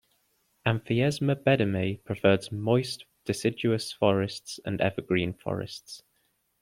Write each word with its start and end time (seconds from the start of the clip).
"Amphiesma 0.65 1.35
beddomei" 1.43 2.03
prefers 2.03 2.51
moist 2.51 3.05
deciduous 3.25 3.91
forests 3.91 4.59
and 4.65 4.81
evergreen 4.81 5.31
forests. 5.31 6.01